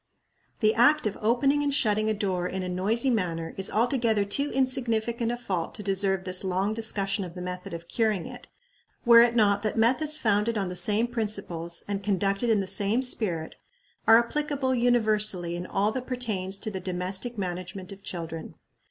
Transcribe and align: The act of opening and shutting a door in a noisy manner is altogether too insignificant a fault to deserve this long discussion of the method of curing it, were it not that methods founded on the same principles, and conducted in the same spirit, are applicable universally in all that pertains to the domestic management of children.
The 0.61 0.73
act 0.73 1.05
of 1.05 1.15
opening 1.21 1.61
and 1.61 1.71
shutting 1.71 2.09
a 2.09 2.13
door 2.15 2.47
in 2.47 2.63
a 2.63 2.67
noisy 2.67 3.11
manner 3.11 3.53
is 3.55 3.69
altogether 3.69 4.25
too 4.25 4.49
insignificant 4.49 5.31
a 5.31 5.37
fault 5.37 5.75
to 5.75 5.83
deserve 5.83 6.23
this 6.23 6.43
long 6.43 6.73
discussion 6.73 7.23
of 7.23 7.35
the 7.35 7.41
method 7.43 7.71
of 7.71 7.87
curing 7.87 8.25
it, 8.25 8.47
were 9.05 9.21
it 9.21 9.35
not 9.35 9.61
that 9.61 9.77
methods 9.77 10.17
founded 10.17 10.57
on 10.57 10.69
the 10.69 10.75
same 10.75 11.05
principles, 11.05 11.83
and 11.87 12.01
conducted 12.01 12.49
in 12.49 12.61
the 12.61 12.65
same 12.65 13.03
spirit, 13.03 13.53
are 14.07 14.17
applicable 14.17 14.73
universally 14.73 15.55
in 15.55 15.67
all 15.67 15.91
that 15.91 16.07
pertains 16.07 16.57
to 16.57 16.71
the 16.71 16.79
domestic 16.79 17.37
management 17.37 17.91
of 17.91 18.01
children. 18.01 18.55